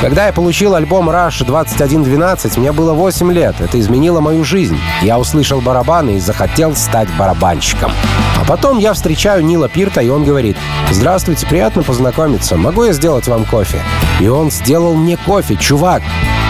[0.00, 3.60] когда я получил альбом Rush 2112, мне было 8 лет.
[3.60, 4.78] Это изменило мою жизнь.
[5.02, 7.92] Я услышал барабаны и захотел стать барабанщиком.
[8.40, 10.56] А потом я встречаю Нила Пирта, и он говорит,
[10.90, 12.56] «Здравствуйте, приятно познакомиться.
[12.56, 13.80] Могу я сделать вам кофе?»
[14.20, 16.02] И он сделал мне кофе, чувак.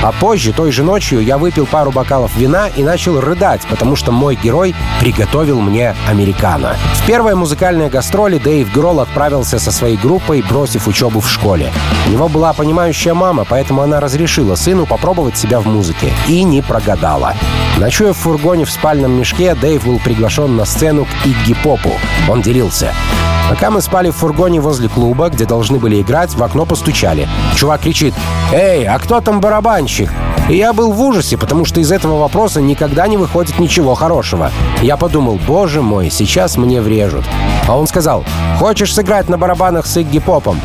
[0.02, 4.12] А позже, той же ночью, я выпил пару бокалов вина и начал рыдать, потому что
[4.12, 6.76] мой герой приготовил мне американо.
[6.94, 11.72] В первое музыкальное гастроли Дэйв Гролл отправился со своей группой, бросив учебу в школе.
[12.06, 16.12] У него была понимающая мама, поэтому она разрешила сыну попробовать себя в музыке.
[16.28, 17.34] И не прогадала.
[17.78, 21.92] Ночуя в фургоне в спальном мешке, Дэйв был приглашен на сцену к Игги Попу.
[22.28, 22.92] Он делился.
[23.48, 27.28] Пока мы спали в фургоне возле клуба, где должны были играть, в окно постучали.
[27.54, 28.12] Чувак кричит
[28.52, 29.40] «Эй, а кто там
[29.86, 30.10] барабанщик?»
[30.48, 34.50] И я был в ужасе, потому что из этого вопроса никогда не выходит ничего хорошего.
[34.82, 37.24] Я подумал, боже мой, сейчас мне врежут.
[37.66, 38.24] А он сказал,
[38.58, 40.60] хочешь сыграть на барабанах с Игги Попом?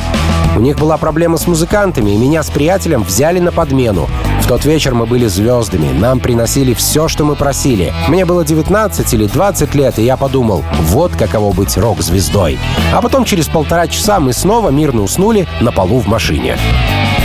[0.55, 4.07] У них была проблема с музыкантами, и меня с приятелем взяли на подмену.
[4.41, 7.93] В тот вечер мы были звездами, нам приносили все, что мы просили.
[8.09, 12.59] Мне было 19 или 20 лет, и я подумал, вот каково быть рок-звездой.
[12.93, 16.57] А потом через полтора часа мы снова мирно уснули на полу в машине.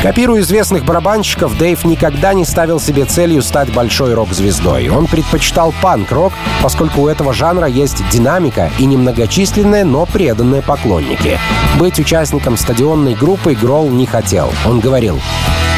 [0.06, 4.88] Копируя известных барабанщиков, Дэйв никогда не ставил себе целью стать большой рок-звездой.
[4.88, 11.40] Он предпочитал панк-рок, поскольку у этого жанра есть динамика и немногочисленные, но преданные поклонники.
[11.80, 14.52] Быть участником стадионной группы Гролл не хотел.
[14.64, 15.20] Он говорил,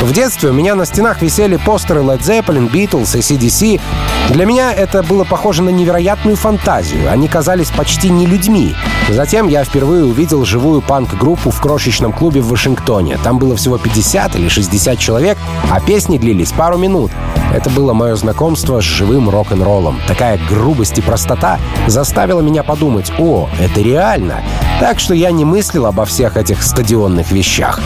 [0.03, 3.81] в детстве у меня на стенах висели постеры Led Zeppelin, Beatles и CDC.
[4.29, 7.11] Для меня это было похоже на невероятную фантазию.
[7.11, 8.77] Они казались почти не людьми.
[9.09, 13.19] Затем я впервые увидел живую панк-группу в крошечном клубе в Вашингтоне.
[13.25, 15.38] Там было всего 50 или 60 человек,
[15.70, 17.11] а песни длились пару минут.
[17.54, 20.00] Это было мое знакомство с живым рок-н-роллом.
[20.07, 24.42] Такая грубость и простота заставила меня подумать, о, это реально.
[24.81, 27.81] Так что я не мыслил обо всех этих стадионных вещах.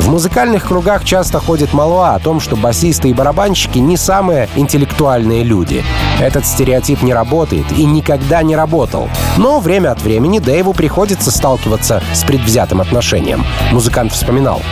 [0.00, 5.42] В музыкальных кругах часто ходит молва о том, что басисты и барабанщики не самые интеллектуальные
[5.42, 5.84] люди.
[6.20, 9.08] Этот стереотип не работает и никогда не работал.
[9.36, 13.44] Но время от времени Дэйву приходится сталкиваться с предвзятым отношением.
[13.72, 14.62] Музыкант вспоминал.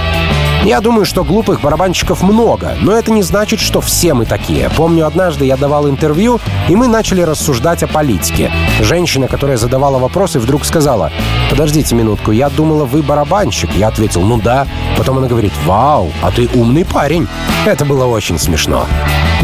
[0.64, 4.68] Я думаю, что глупых барабанщиков много, но это не значит, что все мы такие.
[4.70, 8.50] Помню, однажды я давал интервью, и мы начали рассуждать о политике.
[8.80, 11.12] Женщина, которая задавала вопросы, вдруг сказала,
[11.50, 13.74] «Подождите минутку, я думала, вы барабанщик».
[13.76, 14.66] Я ответил, «Ну да».
[14.96, 17.28] Потом она говорит, «Вау, а ты умный парень».
[17.64, 18.86] Это было очень смешно.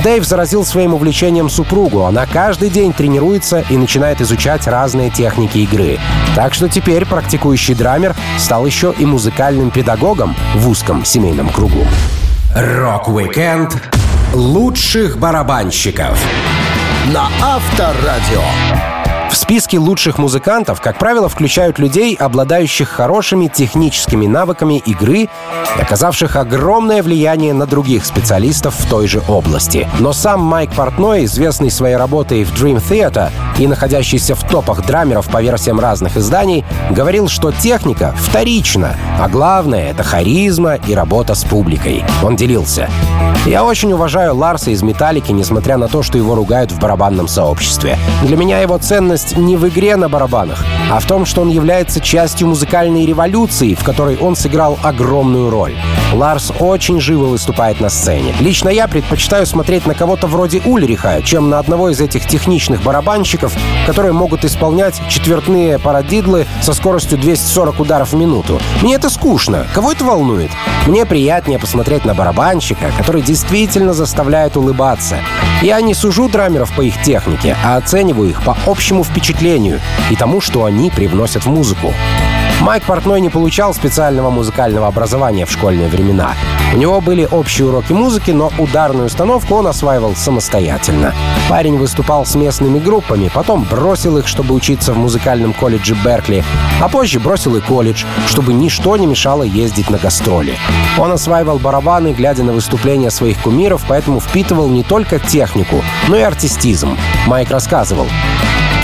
[0.02, 2.04] Дэйв заразил своим увлечением супругу.
[2.04, 5.98] Она каждый день тренируется и начинает изучать разные техники игры.
[6.34, 11.84] Так что теперь практикующий драмер стал еще и музыкальным педагогом в узком семейном кругу.
[12.54, 13.76] Рок-викенд
[14.34, 16.18] лучших барабанщиков
[17.12, 18.42] на Авторадио.
[19.30, 25.28] В списке лучших музыкантов, как правило, включают людей, обладающих хорошими техническими навыками игры
[25.80, 29.88] оказавших огромное влияние на других специалистов в той же области.
[29.98, 35.28] Но сам Майк Портной, известный своей работой в Dream Theater и находящийся в топах драмеров
[35.28, 41.44] по версиям разных изданий, говорил, что техника вторична, а главное— это харизма и работа с
[41.44, 42.04] публикой.
[42.22, 42.88] Он делился.
[43.46, 47.98] «Я очень уважаю Ларса из «Металлики», несмотря на то, что его ругают в барабанном сообществе.
[48.22, 52.00] Для меня его ценность не в игре на барабанах, а в том, что он является
[52.00, 55.74] частью музыкальной революции, в которой он сыграл огромную роль.
[56.12, 58.34] Ларс очень живо выступает на сцене.
[58.38, 63.41] Лично я предпочитаю смотреть на кого-то вроде Ульриха, чем на одного из этих техничных барабанщиков,
[63.86, 68.60] которые могут исполнять четвертные парадидлы со скоростью 240 ударов в минуту.
[68.82, 69.66] Мне это скучно.
[69.74, 70.50] Кого это волнует?
[70.86, 75.18] Мне приятнее посмотреть на барабанщика, который действительно заставляет улыбаться.
[75.62, 80.40] Я не сужу драмеров по их технике, а оцениваю их по общему впечатлению и тому,
[80.40, 81.92] что они привносят в музыку.
[82.62, 86.36] Майк Портной не получал специального музыкального образования в школьные времена.
[86.72, 91.12] У него были общие уроки музыки, но ударную установку он осваивал самостоятельно.
[91.48, 96.44] Парень выступал с местными группами, потом бросил их, чтобы учиться в музыкальном колледже Беркли,
[96.80, 100.56] а позже бросил и колледж, чтобы ничто не мешало ездить на гастроли.
[100.98, 106.22] Он осваивал барабаны, глядя на выступления своих кумиров, поэтому впитывал не только технику, но и
[106.22, 106.96] артистизм.
[107.26, 108.06] Майк рассказывал.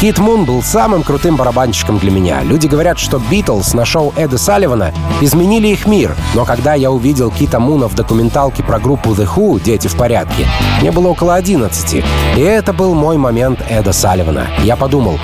[0.01, 2.43] Кит Мун был самым крутым барабанщиком для меня.
[2.45, 6.15] Люди говорят, что Битлз на шоу Эда Салливана изменили их мир.
[6.35, 10.47] Но когда я увидел Кита Муна в документалке про группу The Who «Дети в порядке»,
[10.81, 12.05] мне было около 11.
[12.37, 14.47] И это был мой момент Эда Салливана.
[14.63, 15.19] Я подумал,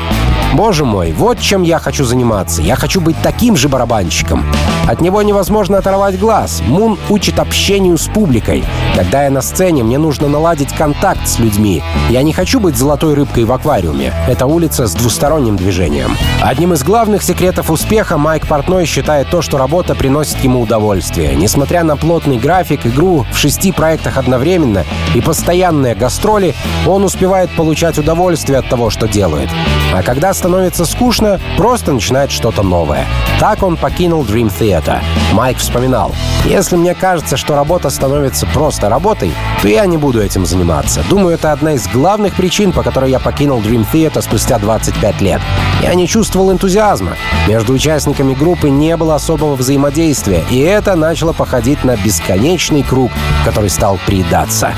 [0.54, 2.62] Боже мой, вот чем я хочу заниматься.
[2.62, 4.44] Я хочу быть таким же барабанщиком.
[4.86, 6.62] От него невозможно оторвать глаз.
[6.68, 8.64] Мун учит общению с публикой.
[8.94, 11.82] Когда я на сцене, мне нужно наладить контакт с людьми.
[12.08, 14.12] Я не хочу быть золотой рыбкой в аквариуме.
[14.28, 16.16] Это улица с двусторонним движением.
[16.40, 21.34] Одним из главных секретов успеха Майк Портной считает то, что работа приносит ему удовольствие.
[21.34, 24.84] Несмотря на плотный график, игру в шести проектах одновременно
[25.16, 26.54] и постоянные гастроли,
[26.86, 29.48] он успевает получать удовольствие от того, что делает.
[29.92, 33.06] А когда становится скучно, просто начинает что-то новое.
[33.40, 34.98] Так он покинул Dream Theater.
[35.32, 39.32] Майк вспоминал, «Если мне кажется, что работа становится просто работой,
[39.64, 41.02] то я не буду этим заниматься.
[41.08, 45.40] Думаю, это одна из главных причин, по которой я покинул Dream Theater спустя 25 лет.
[45.82, 47.16] Я не чувствовал энтузиазма.
[47.48, 53.10] Между участниками группы не было особого взаимодействия, и это начало походить на бесконечный круг,
[53.46, 54.74] который стал приедаться.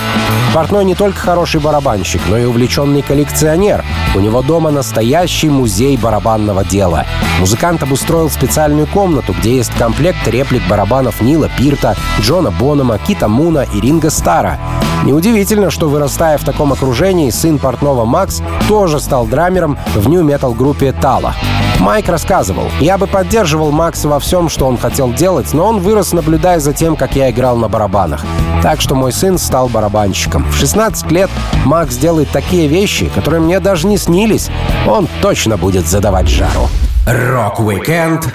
[0.55, 3.85] Портной не только хороший барабанщик, но и увлеченный коллекционер.
[4.15, 7.07] У него дома настоящий музей барабанного дела.
[7.41, 13.65] Музыкант обустроил специальную комнату, где есть комплект реплик барабанов Нила Пирта, Джона Бонома, Кита Муна
[13.65, 14.59] и Ринга Стара.
[15.05, 20.93] Неудивительно, что вырастая в таком окружении, сын портного Макс тоже стал драмером в нью-метал группе
[20.93, 21.35] Тала.
[21.79, 26.13] Майк рассказывал, «Я бы поддерживал Макса во всем, что он хотел делать, но он вырос,
[26.13, 28.25] наблюдая за тем, как я играл на барабанах.
[28.63, 30.45] Так что мой сын стал барабанщиком.
[30.51, 31.31] В 16 лет
[31.65, 34.49] Макс делает такие вещи, которые мне даже не снились.
[34.89, 36.69] Он точно будет задавать жару».
[37.07, 38.33] Рок-викенд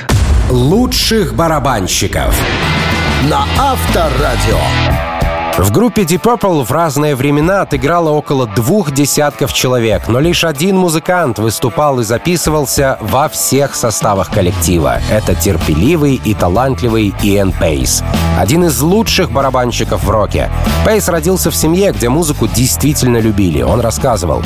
[0.50, 2.34] лучших барабанщиков
[3.24, 5.11] на Авторадио.
[5.62, 10.76] В группе Deep Purple в разные времена отыграло около двух десятков человек, но лишь один
[10.76, 14.98] музыкант выступал и записывался во всех составах коллектива.
[15.12, 18.04] Это терпеливый и талантливый Иэн Пейс.
[18.40, 20.50] Один из лучших барабанщиков в роке.
[20.84, 23.62] Пейс родился в семье, где музыку действительно любили.
[23.62, 24.42] Он рассказывал.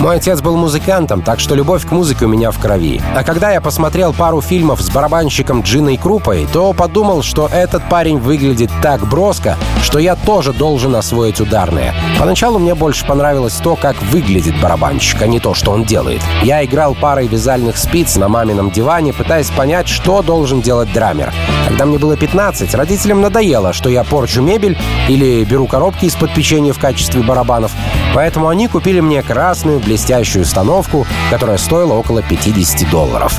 [0.00, 3.00] «Мой отец был музыкантом, так что любовь к музыке у меня в крови.
[3.16, 8.18] А когда я посмотрел пару фильмов с барабанщиком Джиной Крупой, то подумал, что этот парень
[8.18, 11.94] выглядит так броско, что я тоже должен освоить ударные.
[12.18, 16.20] Поначалу мне больше понравилось то, как выглядит барабанщик, а не то, что он делает.
[16.42, 21.32] Я играл парой вязальных спиц на мамином диване, пытаясь понять, что должен делать драмер.
[21.66, 24.76] Когда мне было 15, родителям надоело, что я порчу мебель
[25.08, 27.72] или беру коробки из-под печенья в качестве барабанов,
[28.14, 33.38] поэтому они купили мне красную блестящую установку, которая стоила около 50 долларов.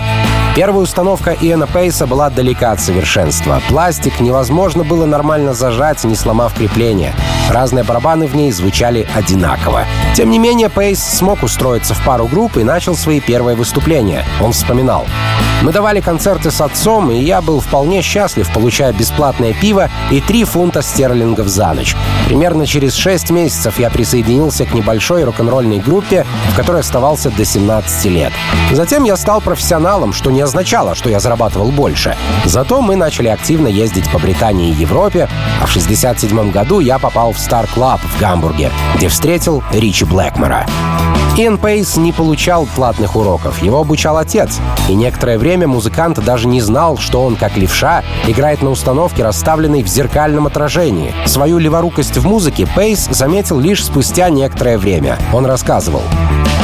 [0.56, 3.62] Первая установка Иэна Пейса была далека от совершенства.
[3.70, 7.09] Пластик невозможно было нормально зажать, не сломав крепление.
[7.50, 9.86] Разные барабаны в ней звучали одинаково.
[10.16, 14.24] Тем не менее, Пейс смог устроиться в пару групп и начал свои первые выступления.
[14.42, 15.06] Он вспоминал.
[15.62, 20.46] Мы давали концерты с отцом, и я был вполне счастлив, получая бесплатное пиво и 3
[20.46, 21.96] фунта стерлингов за ночь.
[22.28, 28.06] Примерно через 6 месяцев я присоединился к небольшой рок-н-ролльной группе, в которой оставался до 17
[28.06, 28.32] лет.
[28.72, 32.16] Затем я стал профессионалом, что не означало, что я зарабатывал больше.
[32.46, 35.28] Зато мы начали активно ездить по Британии и Европе,
[35.62, 40.66] а в 67 году я попал в Star Club в Гамбурге, где встретил Ричи Блэкмора.
[41.40, 44.60] Иэн Пейс не получал платных уроков, его обучал отец.
[44.90, 49.82] И некоторое время музыкант даже не знал, что он, как левша, играет на установке, расставленной
[49.82, 51.14] в зеркальном отражении.
[51.26, 55.18] Свою леворукость в музыке Пейс заметил лишь спустя некоторое время.
[55.32, 56.02] Он рассказывал.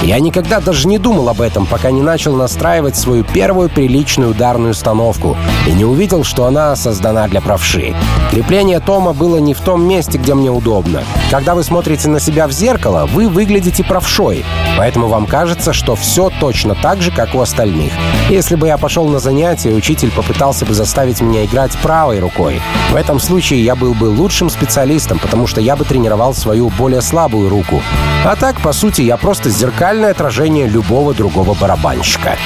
[0.03, 4.71] Я никогда даже не думал об этом, пока не начал настраивать свою первую приличную ударную
[4.71, 5.35] установку
[5.67, 7.95] и не увидел, что она создана для правши.
[8.29, 11.01] Крепление тома было не в том месте, где мне удобно.
[11.31, 14.45] Когда вы смотрите на себя в зеркало, вы выглядите правшой,
[14.77, 17.91] поэтому вам кажется, что все точно так же, как у остальных.
[18.29, 22.61] Если бы я пошел на занятия, учитель попытался бы заставить меня играть правой рукой.
[22.91, 27.01] В этом случае я был бы лучшим специалистом, потому что я бы тренировал свою более
[27.01, 27.81] слабую руку.
[28.23, 32.37] А так, по сути, я просто зеркальное отражение любого другого барабанщика.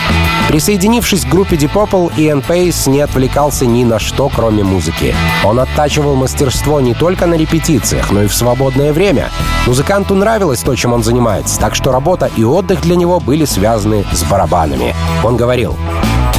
[0.50, 5.16] Присоединившись к группе Deep Purple, Иэн Пейс не отвлекался ни на что, кроме музыки.
[5.46, 9.30] Он оттачивал мастерство не только на репетициях, но и в свободное время.
[9.68, 14.06] Музыканту нравилось то, чем он занимается, так что работа и отдых для него были связаны
[14.14, 14.96] с барабанами.
[15.22, 15.76] Он говорил,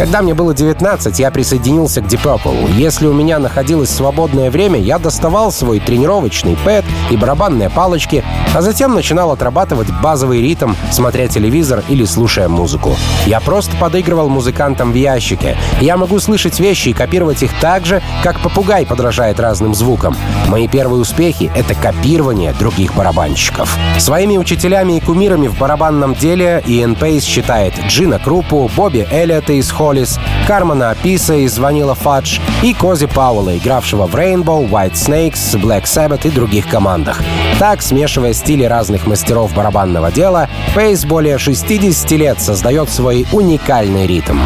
[0.01, 2.73] когда мне было 19, я присоединился к Deep Purple.
[2.73, 8.25] Если у меня находилось свободное время, я доставал свой тренировочный пэт и барабанные палочки,
[8.55, 12.97] а затем начинал отрабатывать базовый ритм, смотря телевизор или слушая музыку.
[13.27, 15.59] Я просто подыгрывал музыкантам в ящике.
[15.83, 20.17] Я могу слышать вещи и копировать их так же, как попугай подражает разным звукам.
[20.49, 23.77] Мои первые успехи— это копирование других барабанщиков.
[23.99, 29.71] Своими учителями и кумирами в барабанном деле Иэн Пейс считает Джина Крупу, Бобби Эллиота из
[29.91, 36.29] Hollies, Кармайна Аписа из Vanilla Fudge и Кози Пауэлла, игравшего в Rainbow, Whitesnake, Black Sabbath
[36.29, 37.21] и других командах.
[37.59, 44.39] Так, смешивая стили разных мастеров барабанного дела, Пейс более 60 лет создает свой уникальный ритм.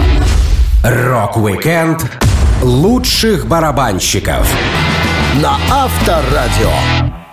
[0.83, 2.11] Рок-викенд
[2.63, 4.51] лучших барабанщиков
[5.43, 7.24] на Авторадио.